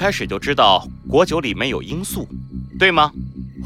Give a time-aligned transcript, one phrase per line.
[0.00, 2.24] 开始就知道果酒里面有罂粟，
[2.78, 3.10] 对吗？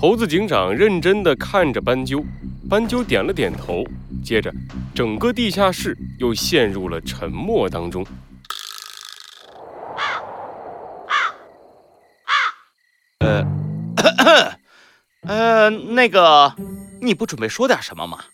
[0.00, 2.24] 猴子警长认真地看着斑鸠，
[2.70, 3.84] 斑鸠点了点头。
[4.24, 4.50] 接着，
[4.94, 8.06] 整个地下室又陷入了沉默当中。
[13.18, 13.46] 呃，
[15.28, 16.56] 呃，那个，
[17.02, 18.24] 你不准备说点什么吗？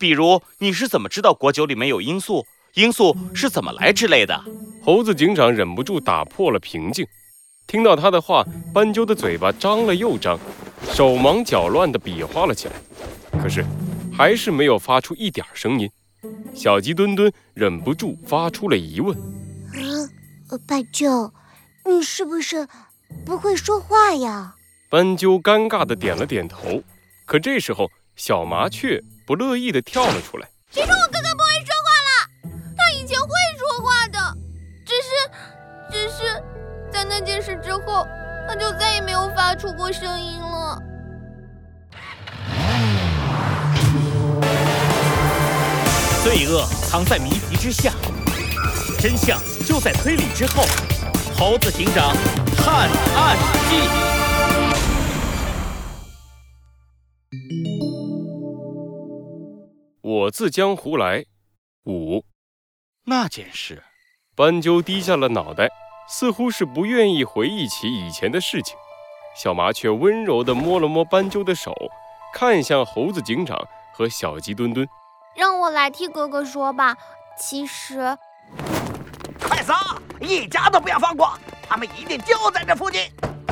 [0.00, 2.44] 比如你是怎么知道果酒里面有罂粟？
[2.74, 4.42] 罂粟是怎么来之类的？
[4.82, 7.06] 猴子警长忍不住打破了平静。
[7.66, 10.38] 听到他的话，斑鸠的嘴巴张了又张，
[10.92, 12.74] 手忙脚乱地比划了起来。
[13.42, 13.64] 可是，
[14.12, 15.90] 还是没有发出一点声音。
[16.54, 19.16] 小鸡墩墩忍不住发出了疑问
[20.48, 21.32] ：“啊，斑鸠，
[21.84, 22.66] 你是不是
[23.26, 24.54] 不会说话呀？”
[24.88, 26.82] 斑鸠尴尬地点了点头。
[27.24, 30.94] 可这时候，小麻雀不乐意地跳了出来：“谁说
[37.04, 38.06] 在那件事之后，
[38.48, 40.80] 他就再也没有发出过声音了。”
[46.24, 47.92] 罪恶藏在谜题之下，
[48.98, 50.64] 真相就在推理之后。
[51.36, 52.16] 猴子警长
[52.56, 53.36] 探案
[53.68, 53.76] 记。
[60.00, 61.26] 我自江湖来。
[61.84, 62.24] 五，
[63.04, 63.82] 那件事，
[64.34, 65.68] 斑鸠低下了脑袋，
[66.06, 68.76] 似乎是不愿意回忆起以前的事情。
[69.36, 71.74] 小麻雀温柔地摸了摸斑鸠的手，
[72.32, 73.58] 看向猴子警长
[73.92, 74.88] 和小鸡墩墩。
[75.34, 76.96] 让我来替哥哥说吧。
[77.36, 78.16] 其实，
[79.40, 79.74] 快走，
[80.20, 81.36] 一家都不要放过，
[81.68, 83.10] 他们一定就在这附近。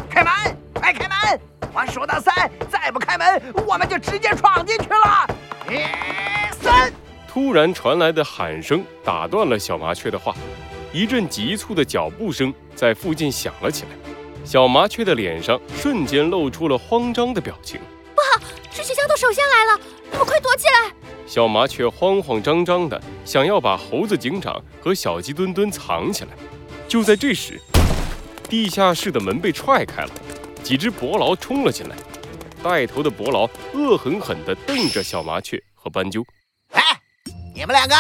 [0.08, 0.33] 开门，
[0.75, 1.41] 快开门！
[1.75, 5.27] 我数到三，再不开门，我们就直接闯进去了。
[5.69, 5.83] 一、
[6.62, 6.92] 三。
[7.27, 10.34] 突然传来的喊声打断了小麻雀的话，
[10.93, 13.91] 一阵急促的脚步声在附近响了起来。
[14.45, 17.81] 小麻雀的脸上瞬间露出了慌张的表情。
[18.15, 19.81] 不好，是学校的首先来了，
[20.13, 20.93] 我们快躲起来！
[21.27, 26.31] 小麻雀慌慌张张的想要把猴子警长和小鸡墩墩藏起来。
[26.89, 27.58] 就在这时，
[28.51, 30.11] 地下室的门被踹开了，
[30.63, 31.97] 几只伯劳冲了进来。
[32.63, 36.23] 带头的伯劳恶狠狠地瞪着小麻雀和斑鸠
[36.73, 36.83] ：“哎，
[37.55, 37.95] 你们两个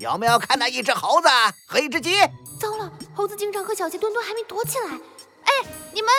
[0.00, 1.28] 有没有看到一只猴子
[1.66, 2.14] 和一只鸡？”
[2.58, 4.94] 糟了，猴子警长和小鸡墩墩还没躲起来。
[4.94, 6.10] 哎，你们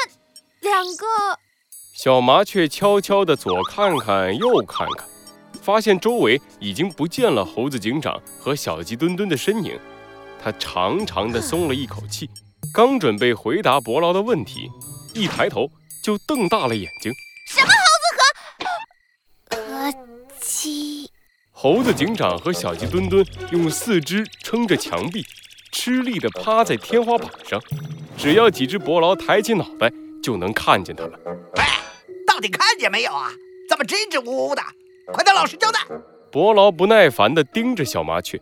[0.59, 1.05] 两个……
[1.95, 5.07] 小麻雀悄悄地左看看右看看。
[5.63, 9.79] 发现周围已经不见了猴子警长和小鸡墩墩的身影，
[10.43, 12.27] 它长长的松了一口气，
[12.73, 14.71] 刚准备回答伯劳的问题，
[15.13, 15.69] 一抬头
[16.03, 17.13] 就瞪大了眼睛。
[17.47, 19.93] 什么猴子和和
[20.39, 21.11] 鸡？
[21.63, 25.23] 猴子警长和小鸡墩墩用四肢撑着墙壁，
[25.71, 27.61] 吃力地趴在天花板上，
[28.17, 31.11] 只要几只伯劳抬起脑袋，就能看见他们。
[31.23, 31.63] 喂，
[32.25, 33.29] 到底看见没有啊？
[33.69, 34.63] 怎么支支吾吾的？
[35.13, 35.81] 快点老实交代！
[36.31, 38.41] 伯劳不耐烦地盯着小麻雀，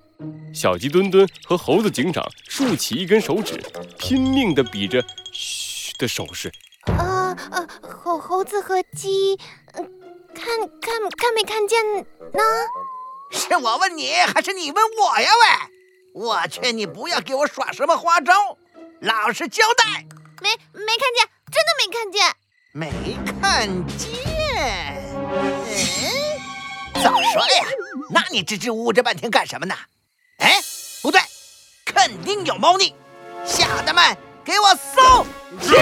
[0.53, 3.61] 小鸡墩墩和猴子警长竖起一根手指，
[3.97, 5.03] 拼命地比着
[5.33, 6.49] “嘘”的手势。
[6.85, 9.37] 呃呃，猴猴子和鸡，
[9.73, 9.85] 看
[10.79, 12.41] 看看没看见呢？
[13.31, 15.29] 是我问你，还是你问我呀？
[16.13, 18.33] 喂，我劝你不要给我耍什么花招，
[19.01, 20.05] 老实交代。
[20.41, 22.35] 没没看见，真的没看见。
[22.71, 22.91] 没
[23.41, 24.07] 看见。
[27.03, 27.65] 早说呀！
[28.09, 29.75] 那你支支吾吾这半天干什么呢？
[30.39, 30.59] 哎，
[31.01, 31.21] 不对，
[31.85, 32.93] 肯定有猫腻！
[33.45, 35.25] 小的们，给我搜！
[35.61, 35.75] 是。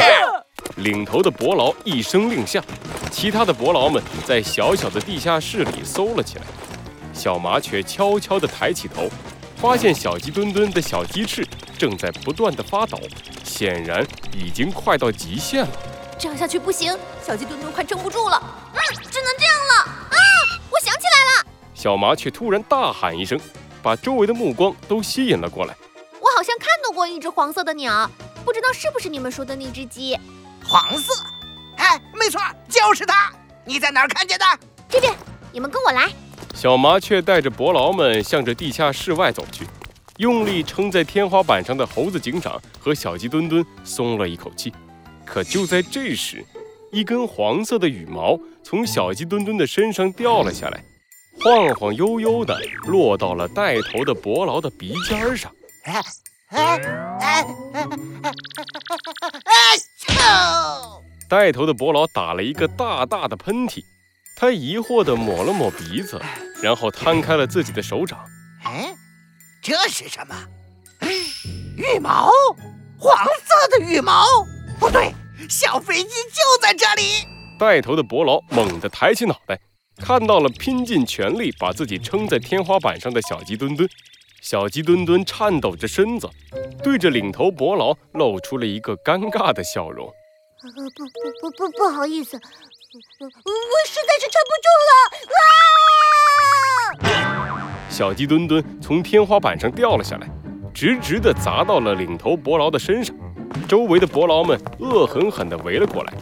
[0.78, 2.62] 领头的伯劳一声令下，
[3.12, 6.44] 其他的伯劳们在小小的地下室里搜了起来。
[7.18, 9.10] 小麻雀悄悄地抬起头，
[9.58, 11.46] 发现小鸡墩墩的小鸡翅
[11.76, 13.00] 正在不断地发抖，
[13.44, 15.70] 显然已经快到极限了。
[16.20, 16.96] 这样下去不行，
[17.26, 18.40] 小鸡墩墩快撑不住了。
[18.72, 18.80] 嗯，
[19.10, 19.92] 只能这样了。
[20.12, 20.18] 啊！
[20.70, 21.48] 我想起来了！
[21.74, 23.40] 小麻雀突然大喊一声，
[23.82, 25.76] 把周围的目光都吸引了过来。
[26.20, 28.10] 我好像看到过一只黄色的鸟，
[28.46, 30.18] 不知道是不是你们说的那只鸡？
[30.64, 31.14] 黄色？
[31.78, 32.40] 哎，没错，
[32.70, 33.32] 就是它。
[33.66, 34.46] 你在哪儿看见的？
[34.88, 35.14] 这边，
[35.52, 36.12] 你们跟我来。
[36.54, 39.66] 小麻雀带着伯劳们向着地下室外走去，
[40.18, 44.74] 用力撑在天花板上的猴子警长和小鸡墩墩松了一口气。
[45.26, 46.44] 可就在这时，
[46.92, 50.84] 一根黄色的羽毛从小鸡墩墩的身上掉了下来，
[51.44, 55.52] 晃晃悠悠地落到了带头的伯劳的鼻尖上。
[61.30, 63.84] 带头的伯劳打了一个大大的喷嚏，
[64.40, 66.22] 他疑惑地抹了抹鼻子，
[66.62, 68.20] 然后摊开了自己的手掌。
[68.64, 68.96] 哎，
[69.64, 70.36] 这是什么？
[71.76, 72.30] 羽毛，
[73.00, 74.24] 黄色的羽毛。
[74.80, 75.12] 不对，
[75.50, 77.26] 小飞机就在这里！
[77.58, 79.60] 带头的伯劳猛地抬起脑袋，
[79.98, 83.90] 看到了拼尽全力把自己撑在天花板上的小鸡墩墩。
[84.44, 86.30] 小鸡墩墩颤抖着身子，
[86.84, 90.06] 对着领头伯劳露出了一个尴尬的笑容。
[90.06, 92.40] 呃，不不不不不好意思，
[92.98, 93.04] 我
[93.52, 94.92] 我实在是撑不住了
[97.06, 97.70] 啊！
[97.90, 100.28] 小鸡墩墩从天花板上掉了下来，
[100.74, 103.16] 直直地砸到了领头伯劳的身上。
[103.68, 106.14] 周围的伯劳们恶狠狠地围了过来。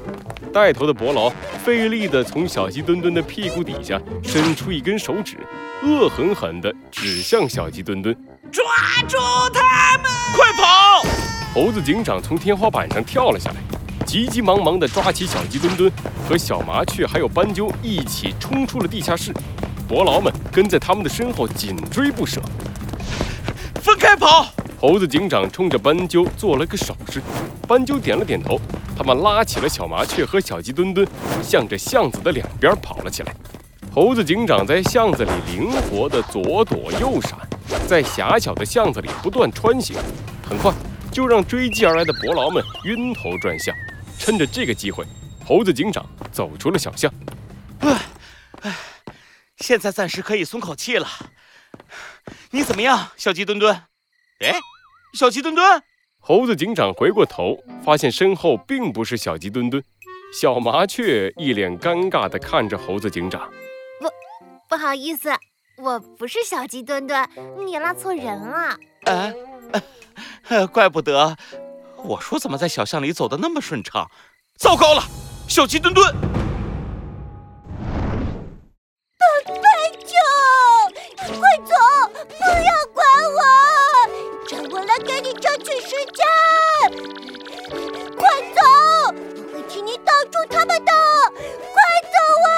[0.52, 1.30] 带头的伯劳
[1.64, 5.38] 费力地从小鸡墩墩的屁股底下伸出一根手指，
[5.84, 8.14] 恶狠狠地指向小鸡墩墩。
[8.52, 8.64] 抓
[9.08, 9.18] 住
[9.54, 10.12] 他们！
[10.36, 11.04] 快跑！
[11.54, 13.58] 猴子警长从天花板上跳了下来，
[14.06, 15.92] 急急忙忙地抓起小鸡墩墩
[16.30, 19.34] 和小麻雀还有斑鸠一起冲出了地下室。
[19.88, 22.42] 伯劳们跟在他们的身后紧追不舍。
[23.82, 24.48] 分开跑！
[24.80, 27.22] 猴子警长冲着斑鸠做了个手势，
[27.68, 28.60] 斑鸠点了点头。
[28.98, 31.08] 他们拉起了小麻雀和小鸡墩墩，
[31.44, 33.36] 向着巷子的两边跑了起来。
[33.94, 37.38] 猴子警长在巷子里灵活地左躲右闪，
[37.88, 39.98] 在狭小的巷子里不断穿行，
[40.48, 40.72] 很快
[41.12, 43.74] 就让追击而来的伯劳们晕头转向。
[44.18, 45.06] 趁着这个机会，
[45.46, 47.12] 猴子警长走出了小巷。
[47.80, 48.02] 唉，
[48.62, 48.76] 唉，
[49.58, 51.08] 现在暂时可以松口气了。
[52.52, 53.74] 你怎么样，小鸡墩墩？
[54.40, 54.56] 哎。
[55.18, 55.82] 小鸡墩墩，
[56.20, 59.82] 猴子警长回过头，发现身后并不是小鸡墩墩，
[60.38, 63.50] 小麻雀一脸尴尬地看着猴子警长。
[64.02, 64.10] 不，
[64.68, 65.30] 不好意思，
[65.78, 67.30] 我不是小鸡墩墩，
[67.66, 68.78] 你拉错人了。
[69.06, 71.38] 啊，怪不得，
[72.06, 72.22] 我。
[72.22, 74.10] 说怎么在小巷里走的那么顺畅？
[74.58, 75.04] 糟糕了，
[75.48, 76.14] 小鸡墩墩！
[79.46, 79.56] 斑
[80.06, 80.16] 鸠，
[81.18, 81.28] 快
[81.66, 81.74] 走，
[82.28, 83.06] 不要管
[83.36, 83.40] 我！
[84.50, 84.86] 让我。
[84.86, 86.26] 来给你争取时间，
[88.16, 88.62] 快走！
[89.06, 89.14] 我。
[89.54, 90.92] 会替你挡住他们的，
[91.74, 91.82] 快
[92.14, 92.18] 走
[92.48, 92.50] 啊！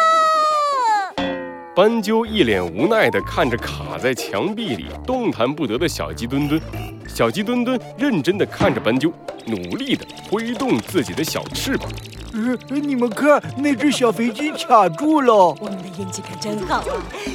[1.75, 6.61] 斑鸠一脸无奈地看着卡在墙壁里动弹不得的小鸡墩墩，
[7.07, 9.11] 小鸡墩墩认真地看着斑鸠，
[9.45, 11.89] 努力地挥动自己的小翅膀。
[12.33, 15.33] 呃，你们看，那只小肥鸡卡住了。
[15.33, 16.85] 我们的运气可真好啊，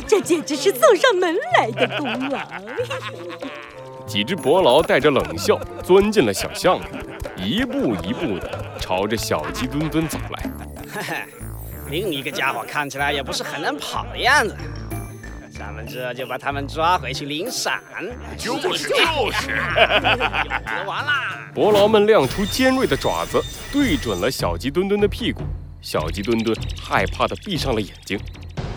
[0.06, 2.38] 这简直是送上门来的功劳。
[4.06, 6.84] 几只伯劳带着冷笑钻进了小巷里，
[7.42, 10.50] 一步一步地朝着小鸡墩墩走来。
[10.92, 11.16] 嘿嘿，
[11.90, 14.54] 另一个家伙看起来也不是很能跑的样子，
[15.52, 17.80] 咱们这就把他们抓回去领赏。
[18.36, 19.50] 就是 就是，
[20.86, 21.50] 完啦！
[21.54, 23.40] 伯劳们亮出尖锐的爪子，
[23.72, 25.42] 对准了小鸡墩墩的屁股。
[25.80, 28.18] 小鸡墩墩害怕地闭上了眼睛。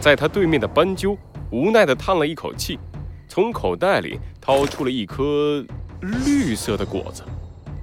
[0.01, 1.17] 在他对面的斑鸠
[1.51, 2.77] 无奈地叹了一口气。
[3.27, 5.65] 从口袋里掏出了一颗
[5.99, 7.23] 绿色的果子，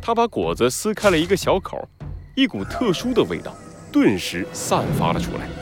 [0.00, 1.88] 他把果子撕开了一个小口，
[2.34, 3.54] 一股特殊的味道
[3.90, 5.61] 顿时散发了出来。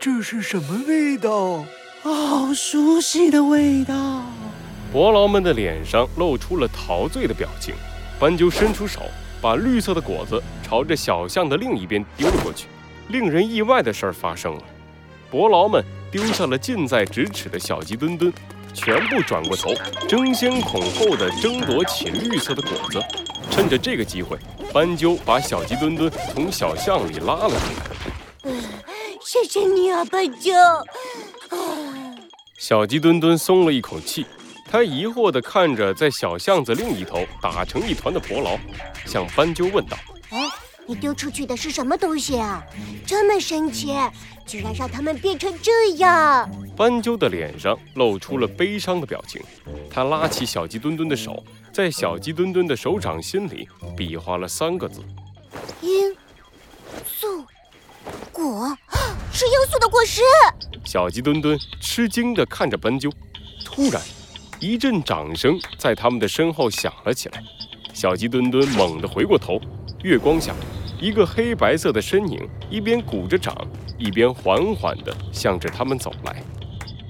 [0.00, 1.64] 这是什么味道？
[2.02, 4.22] 好熟悉的味道！
[4.92, 7.74] 伯劳们的脸上露出了陶醉的表情。
[8.20, 9.02] 斑鸠伸出手，
[9.40, 12.68] 把绿色的果子朝着小巷的另一边丢了过去。
[13.08, 14.62] 令人意外的事儿发生了，
[15.30, 15.84] 伯劳们。
[16.10, 18.32] 丢下了近在咫尺的小鸡墩墩，
[18.72, 19.74] 全部转过头，
[20.08, 22.98] 争先恐后的争夺起绿色的果子。
[23.50, 24.38] 趁着这个机会，
[24.72, 27.56] 斑鸠把小鸡墩墩从小巷里拉了出
[28.46, 28.77] 来。
[29.30, 30.54] 谢谢你啊，斑鸠。
[32.56, 34.24] 小鸡墩墩松了一口气，
[34.64, 38.56] 他疑惑地看着在小巷子另一头打成一团的伯劳，
[39.04, 39.98] 向斑鸠问道
[40.32, 40.48] ：“哎，
[40.86, 42.64] 你丢出去的是什么东西啊？
[43.06, 43.94] 这么神奇！”
[44.48, 46.50] 居然让他们变成这样！
[46.74, 49.42] 斑鸠的脸上露出了悲伤的表情，
[49.90, 55.02] 他拉起小鸡墩墩的手，在小鸡墩墩的手掌心里比划了三个字：
[59.78, 60.20] 的果实。
[60.84, 63.10] 小鸡墩墩吃惊地看着斑鸠，
[63.64, 64.02] 突然，
[64.58, 67.42] 一阵掌声在他们的身后响了起来。
[67.92, 69.60] 小鸡墩墩猛地回过头，
[70.02, 70.54] 月光下。
[71.00, 73.56] 一个黑白色的身影一边鼓着掌，
[73.96, 76.42] 一边缓缓地向着他们走来。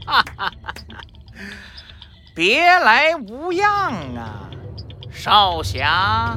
[0.04, 0.75] 哈哈哈！
[2.34, 4.50] 别来无恙啊，
[5.10, 6.37] 少侠。